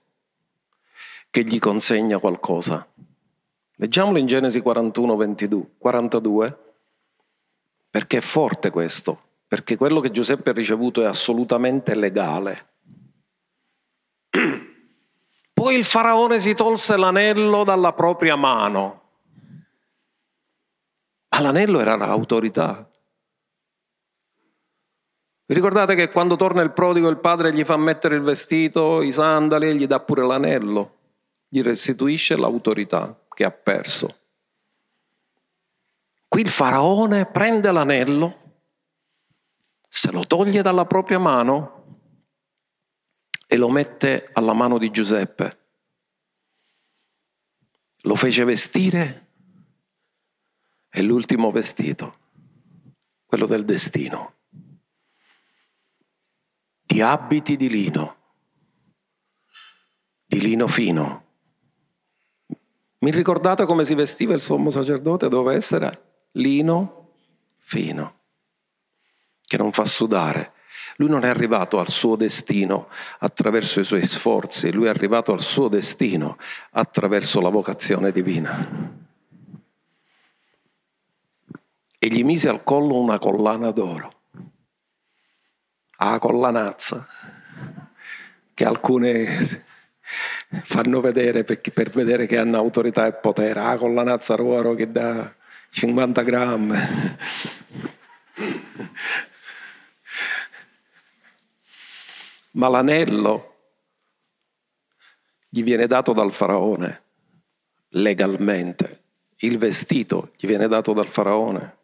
[1.29, 2.87] che gli consegna qualcosa.
[3.75, 6.57] Leggiamolo in Genesi 41, 22, 42,
[7.89, 12.67] perché è forte questo, perché quello che Giuseppe ha ricevuto è assolutamente legale.
[15.51, 19.01] Poi il faraone si tolse l'anello dalla propria mano,
[21.29, 22.87] ma l'anello era l'autorità.
[25.47, 29.11] Vi ricordate che quando torna il prodigo il padre gli fa mettere il vestito, i
[29.11, 30.97] sandali e gli dà pure l'anello,
[31.47, 34.15] gli restituisce l'autorità che ha perso.
[36.27, 38.48] Qui il faraone prende l'anello,
[40.09, 41.99] se lo toglie dalla propria mano
[43.45, 45.57] e lo mette alla mano di Giuseppe.
[48.01, 49.27] Lo fece vestire
[50.89, 52.17] e l'ultimo vestito,
[53.23, 54.33] quello del destino,
[56.81, 58.15] di abiti di lino,
[60.25, 61.27] di lino fino
[63.01, 65.29] mi ricordate come si vestiva il sommo sacerdote?
[65.29, 67.13] Doveva essere lino
[67.57, 68.18] fino,
[69.49, 70.53] che non fa sudare.
[70.97, 72.87] Lui non è arrivato al suo destino
[73.19, 76.37] attraverso i suoi sforzi, lui è arrivato al suo destino
[76.71, 79.07] attraverso la vocazione divina.
[82.01, 84.13] e gli mise al collo una collana d'oro.
[85.97, 87.05] Ah, collanazza,
[88.53, 89.25] che alcune
[90.63, 93.59] fanno vedere per, per vedere che hanno autorità e potere.
[93.59, 95.31] Ah, collanazza d'oro che dà
[95.71, 96.77] 50 grammi.
[102.51, 103.55] Ma l'anello
[105.49, 107.03] gli viene dato dal faraone
[107.89, 109.03] legalmente,
[109.37, 111.77] il vestito gli viene dato dal faraone.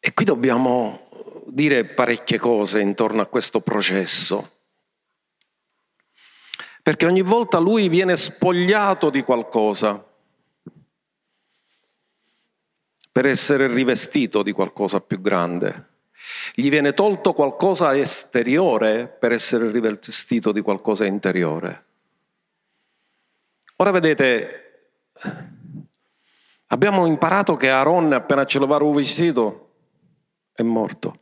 [0.00, 1.08] E qui dobbiamo
[1.46, 4.50] dire parecchie cose intorno a questo processo,
[6.82, 10.13] perché ogni volta lui viene spogliato di qualcosa
[13.14, 15.90] per essere rivestito di qualcosa più grande.
[16.52, 21.84] Gli viene tolto qualcosa esteriore per essere rivestito di qualcosa interiore.
[23.76, 25.10] Ora vedete,
[26.66, 29.74] abbiamo imparato che Aaron appena ce l'aveva vestito
[30.52, 31.20] è morto.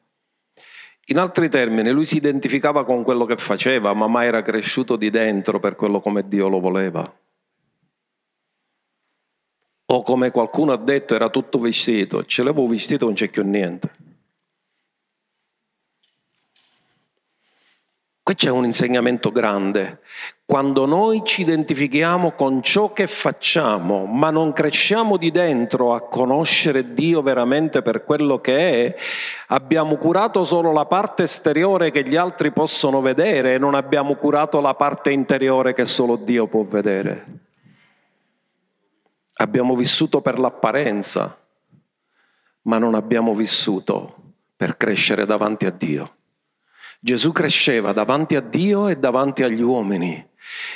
[1.08, 5.10] In altri termini, lui si identificava con quello che faceva, ma mai era cresciuto di
[5.10, 7.21] dentro per quello come Dio lo voleva.
[9.94, 13.90] O come qualcuno ha detto, era tutto vestito, ce l'avevo vestito non c'è più niente.
[18.22, 20.00] Qui c'è un insegnamento grande.
[20.46, 26.94] Quando noi ci identifichiamo con ciò che facciamo, ma non cresciamo di dentro a conoscere
[26.94, 28.96] Dio veramente per quello che è,
[29.48, 34.62] abbiamo curato solo la parte esteriore che gli altri possono vedere e non abbiamo curato
[34.62, 37.50] la parte interiore che solo Dio può vedere.
[39.42, 41.36] Abbiamo vissuto per l'apparenza,
[42.62, 46.14] ma non abbiamo vissuto per crescere davanti a Dio.
[47.00, 50.28] Gesù cresceva davanti a Dio e davanti agli uomini.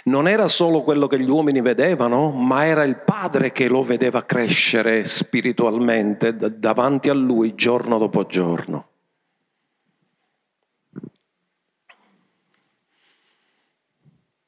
[0.04, 4.24] Non era solo quello che gli uomini vedevano, ma era il Padre che lo vedeva
[4.24, 8.88] crescere spiritualmente davanti a lui giorno dopo giorno.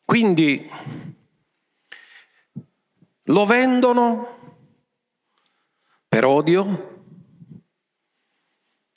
[0.05, 0.69] Quindi
[3.29, 4.37] lo vendono
[6.09, 6.97] per odio,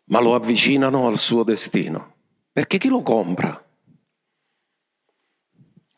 [0.06, 2.16] ma lo avvicinano al suo destino.
[2.52, 3.66] Perché chi lo compra?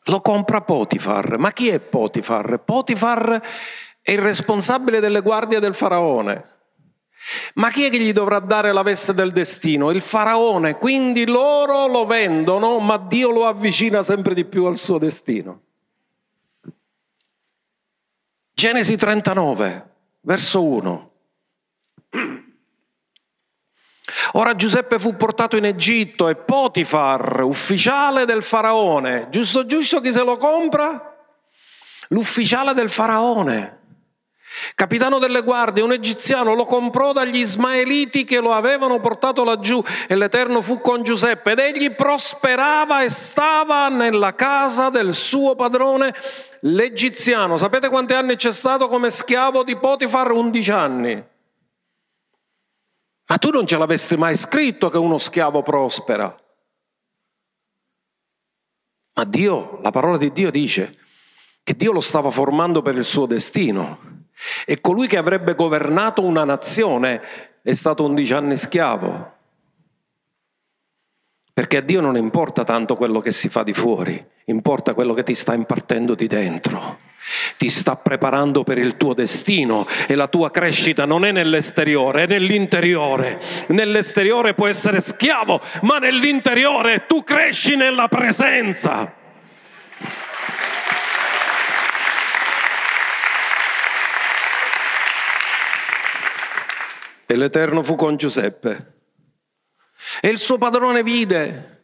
[0.06, 1.38] Lo compra Potifar.
[1.38, 2.62] Ma chi è Potifar?
[2.62, 3.42] Potifar
[4.00, 6.52] è il responsabile delle guardie del faraone.
[7.54, 9.90] Ma chi è che gli dovrà dare la veste del destino?
[9.90, 10.76] Il faraone.
[10.76, 15.63] Quindi loro lo vendono, ma Dio lo avvicina sempre di più al suo destino.
[18.64, 19.90] Genesi 39,
[20.22, 21.10] verso 1.
[24.32, 30.24] Ora Giuseppe fu portato in Egitto e Potifar, ufficiale del faraone, giusto giusto chi se
[30.24, 31.14] lo compra?
[32.08, 33.80] L'ufficiale del faraone,
[34.74, 40.16] capitano delle guardie, un egiziano, lo comprò dagli ismaeliti che lo avevano portato laggiù e
[40.16, 46.14] l'Eterno fu con Giuseppe ed egli prosperava e stava nella casa del suo padrone
[46.60, 47.56] l'egiziano.
[47.56, 50.30] Sapete quanti anni c'è stato come schiavo di Potifar?
[50.30, 51.32] Undici anni.
[53.26, 56.36] Ma tu non ce l'avesti mai scritto che uno schiavo prospera.
[59.16, 60.98] Ma Dio, la parola di Dio dice
[61.62, 64.23] che Dio lo stava formando per il suo destino
[64.66, 67.22] e colui che avrebbe governato una nazione
[67.62, 69.32] è stato undici anni schiavo.
[71.52, 75.22] Perché a Dio non importa tanto quello che si fa di fuori, importa quello che
[75.22, 77.12] ti sta impartendo di dentro
[77.56, 82.26] ti sta preparando per il tuo destino e la tua crescita non è nell'esteriore, è
[82.26, 83.40] nell'interiore.
[83.68, 89.23] Nell'esteriore puoi essere schiavo, ma nell'interiore tu cresci nella presenza.
[97.26, 98.92] E l'Eterno fu con Giuseppe.
[100.20, 101.74] E il suo padrone vide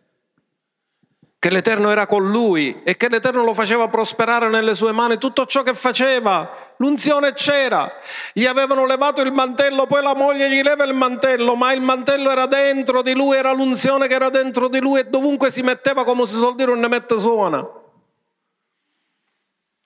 [1.41, 5.47] che l'Eterno era con lui e che l'Eterno lo faceva prosperare nelle sue mani tutto
[5.47, 6.75] ciò che faceva.
[6.77, 7.91] L'unzione c'era,
[8.35, 12.31] gli avevano levato il mantello, poi la moglie gli leva il mantello, ma il mantello
[12.31, 16.05] era dentro di lui, era l'unzione che era dentro di lui e dovunque si metteva,
[16.05, 17.67] come si suol dire, non ne mette suona.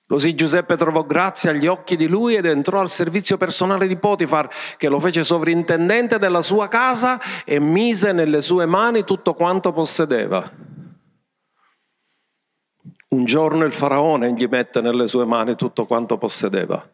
[0.07, 4.47] Così Giuseppe trovò grazia agli occhi di lui ed entrò al servizio personale di Potifar,
[4.77, 10.47] che lo fece sovrintendente della sua casa e mise nelle sue mani tutto quanto possedeva.
[13.07, 16.87] Un giorno il faraone gli mette nelle sue mani tutto quanto possedeva.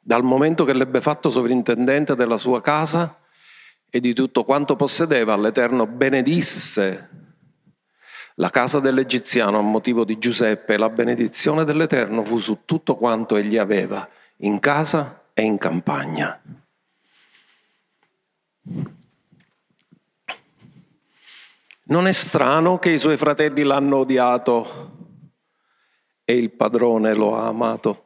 [0.00, 3.18] Dal momento che l'ebbe fatto sovrintendente della sua casa
[3.88, 7.19] e di tutto quanto possedeva, l'Eterno benedisse
[8.40, 13.36] la casa dell'egiziano a motivo di Giuseppe e la benedizione dell'Eterno fu su tutto quanto
[13.36, 16.40] egli aveva, in casa e in campagna.
[21.82, 24.90] Non è strano che i suoi fratelli l'hanno odiato
[26.24, 28.04] e il padrone lo ha amato.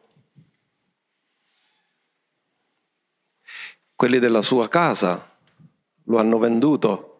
[3.94, 5.30] Quelli della sua casa
[6.02, 7.13] lo hanno venduto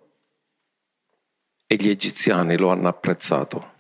[1.75, 3.73] e gli egiziani lo hanno apprezzato.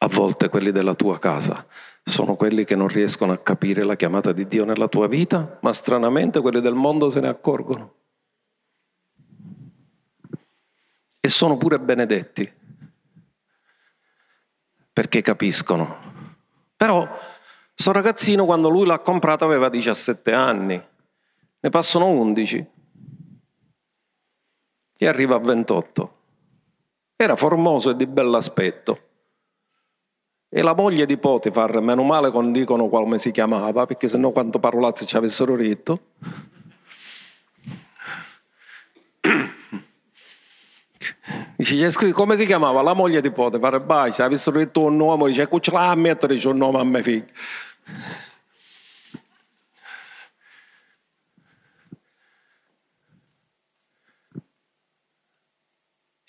[0.00, 1.66] A volte quelli della tua casa
[2.04, 5.72] sono quelli che non riescono a capire la chiamata di Dio nella tua vita, ma
[5.72, 7.94] stranamente quelli del mondo se ne accorgono.
[11.18, 12.52] E sono pure benedetti,
[14.92, 15.96] perché capiscono.
[16.76, 17.08] Però,
[17.74, 20.86] questo ragazzino quando lui l'ha comprato aveva 17 anni,
[21.60, 22.76] ne passano 11
[24.98, 26.16] e arriva a 28.
[27.16, 28.98] Era formoso e di bell'aspetto.
[30.50, 34.58] E la moglie di Potifar, meno male non dicono come si chiamava, perché sennò quanto
[34.58, 36.00] parolazzi ci avessero detto.
[41.56, 43.80] Dice, come si chiamava la moglie di Potifar?
[43.80, 47.02] Basta, se avessero detto un uomo, dice, ce l'ha a mettere un nome a mio
[47.02, 47.26] figlio.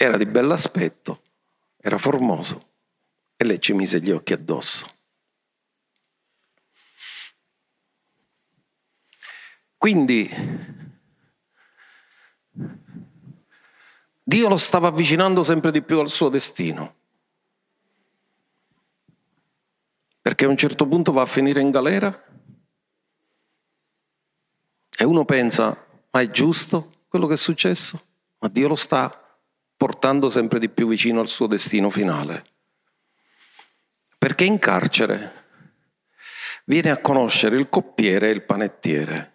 [0.01, 1.23] Era di bell'aspetto,
[1.75, 2.67] era formoso
[3.35, 4.89] e lei ci mise gli occhi addosso.
[9.75, 10.29] Quindi
[14.23, 16.95] Dio lo stava avvicinando sempre di più al suo destino.
[20.21, 22.25] Perché a un certo punto va a finire in galera
[24.97, 28.01] e uno pensa, ma è giusto quello che è successo?
[28.37, 29.18] Ma Dio lo sta
[29.79, 32.43] portando sempre di più vicino al suo destino finale.
[34.17, 35.45] Perché in carcere
[36.65, 39.33] viene a conoscere il coppiere e il panettiere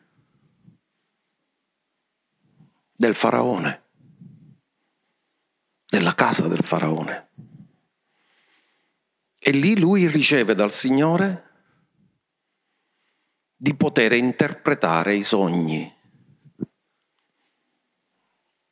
[2.92, 3.84] del faraone,
[5.86, 7.28] della casa del faraone.
[9.38, 11.52] E lì lui riceve dal Signore
[13.56, 15.90] di poter interpretare i sogni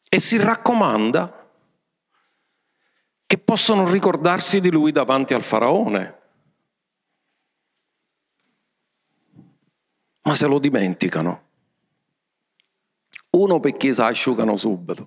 [0.06, 1.40] e si raccomanda
[3.32, 6.18] che possono ricordarsi di lui davanti al faraone.
[10.20, 11.48] Ma se lo dimenticano.
[13.30, 15.06] Uno perché si asciugano subito,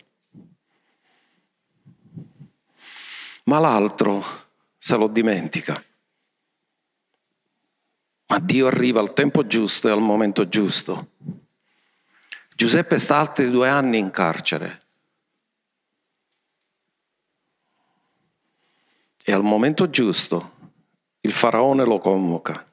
[3.44, 4.24] ma l'altro
[4.76, 5.84] se lo dimentica.
[8.26, 11.12] Ma Dio arriva al tempo giusto e al momento giusto.
[12.56, 14.85] Giuseppe sta altri due anni in carcere
[19.28, 20.52] E al momento giusto
[21.22, 22.64] il faraone lo convoca.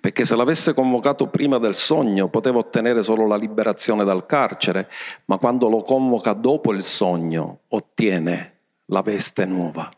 [0.00, 4.90] Perché se l'avesse convocato prima del sogno poteva ottenere solo la liberazione dal carcere,
[5.26, 9.88] ma quando lo convoca dopo il sogno ottiene la veste nuova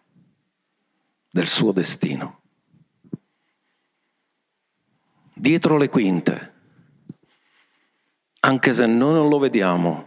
[1.30, 2.40] del suo destino.
[5.32, 6.54] Dietro le quinte,
[8.40, 10.06] anche se noi non lo vediamo,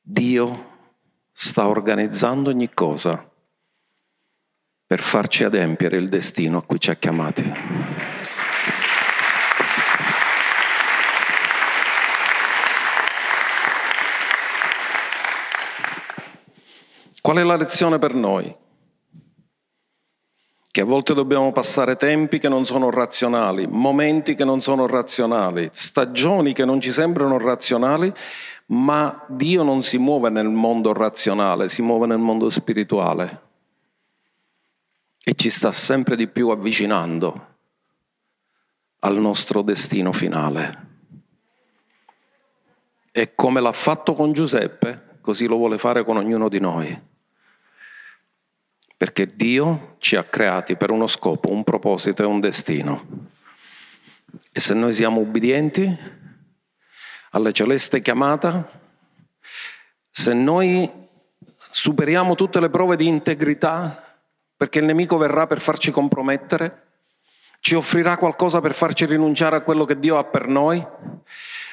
[0.00, 0.66] Dio
[1.32, 3.27] sta organizzando ogni cosa
[4.88, 7.52] per farci adempiere il destino a cui ci ha chiamati.
[17.20, 18.56] Qual è la lezione per noi?
[20.70, 25.68] Che a volte dobbiamo passare tempi che non sono razionali, momenti che non sono razionali,
[25.70, 28.10] stagioni che non ci sembrano razionali,
[28.68, 33.47] ma Dio non si muove nel mondo razionale, si muove nel mondo spirituale
[35.28, 37.56] e ci sta sempre di più avvicinando
[39.00, 40.86] al nostro destino finale.
[43.12, 46.98] E come l'ha fatto con Giuseppe, così lo vuole fare con ognuno di noi.
[48.96, 53.28] Perché Dio ci ha creati per uno scopo, un proposito e un destino.
[54.50, 55.94] E se noi siamo ubbidienti
[57.32, 58.66] alla celeste chiamata,
[60.08, 60.90] se noi
[61.70, 64.07] superiamo tutte le prove di integrità,
[64.58, 66.82] perché il nemico verrà per farci compromettere,
[67.60, 70.84] ci offrirà qualcosa per farci rinunciare a quello che Dio ha per noi.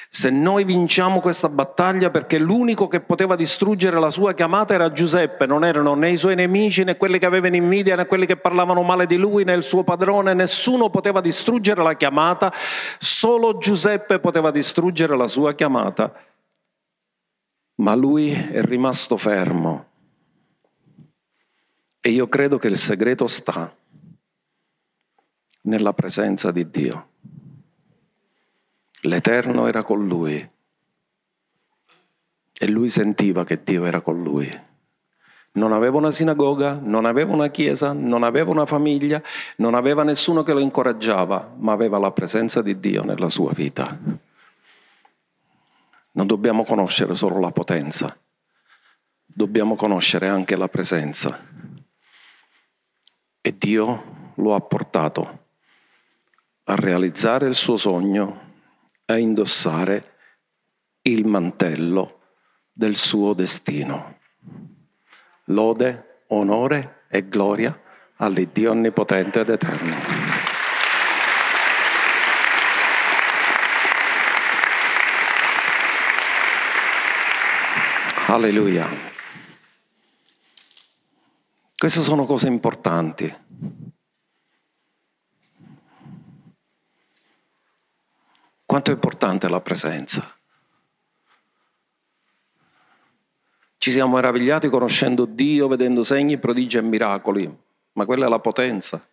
[0.08, 5.48] Se noi vinciamo questa battaglia, perché l'unico che poteva distruggere la sua chiamata era Giuseppe,
[5.48, 8.84] non erano né i suoi nemici, né quelli che avevano invidia, né quelli che parlavano
[8.84, 12.54] male di lui, né il suo padrone, nessuno poteva distruggere la chiamata,
[13.00, 16.14] solo Giuseppe poteva distruggere la sua chiamata.
[17.78, 19.94] Ma lui è rimasto fermo.
[22.06, 23.76] E io credo che il segreto sta
[25.62, 27.08] nella presenza di Dio.
[29.02, 30.50] L'Eterno era con lui
[32.54, 34.48] e lui sentiva che Dio era con lui.
[35.54, 39.20] Non aveva una sinagoga, non aveva una chiesa, non aveva una famiglia,
[39.56, 43.98] non aveva nessuno che lo incoraggiava, ma aveva la presenza di Dio nella sua vita.
[46.12, 48.16] Non dobbiamo conoscere solo la potenza,
[49.26, 51.55] dobbiamo conoscere anche la presenza.
[53.48, 55.46] E Dio lo ha portato
[56.64, 58.54] a realizzare il suo sogno,
[59.06, 60.14] a indossare
[61.04, 62.22] il mantello
[62.74, 64.18] del suo destino.
[65.50, 67.80] Lode, onore e gloria
[68.16, 69.96] all'Iddio Onnipotente ed Eterno.
[78.26, 79.15] Alleluia.
[81.86, 83.32] Queste sono cose importanti.
[88.66, 90.36] Quanto è importante la presenza.
[93.78, 97.56] Ci siamo meravigliati conoscendo Dio, vedendo segni, prodigi e miracoli,
[97.92, 99.08] ma quella è la potenza.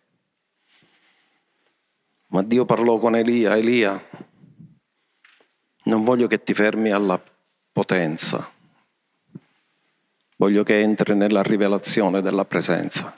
[2.29, 4.03] Ma Dio parlò con Elia, Elia,
[5.83, 7.21] non voglio che ti fermi alla
[7.71, 8.52] potenza,
[10.43, 13.15] voglio che entri nella rivelazione della presenza.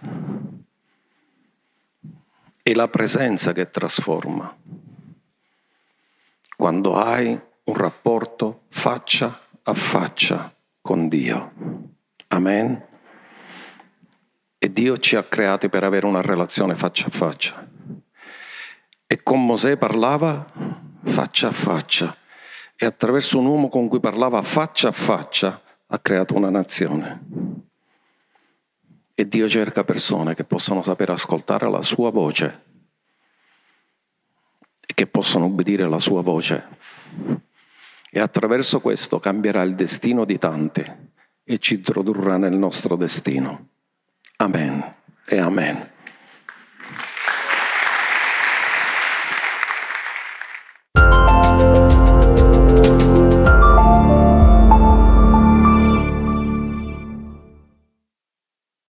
[2.62, 4.56] È la presenza che trasforma.
[6.56, 11.52] Quando hai un rapporto faccia a faccia con Dio.
[12.28, 12.86] Amen.
[14.60, 17.68] E Dio ci ha creati per avere una relazione faccia a faccia.
[19.08, 20.46] E con Mosè parlava
[21.06, 22.16] faccia a faccia.
[22.76, 27.24] E attraverso un uomo con cui parlava faccia a faccia ha creato una nazione.
[29.14, 32.64] E Dio cerca persone che possono sapere ascoltare la sua voce
[34.86, 36.68] e che possono ubbidire la sua voce
[38.16, 40.82] e attraverso questo cambierà il destino di tanti
[41.44, 43.68] e ci introdurrà nel nostro destino.
[44.38, 44.96] Amen
[45.28, 45.95] e amen.